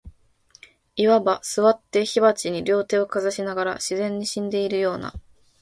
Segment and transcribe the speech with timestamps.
[0.97, 5.13] 謂わば、坐って火鉢に両手をかざしながら、自然に死んでいるような、